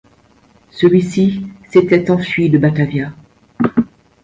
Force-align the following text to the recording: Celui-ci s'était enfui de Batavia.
Celui-ci 0.71 1.45
s'était 1.69 2.09
enfui 2.09 2.49
de 2.49 2.57
Batavia. 2.57 3.13